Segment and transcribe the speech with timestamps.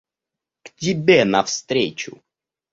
[0.63, 2.23] К тебе навстречу.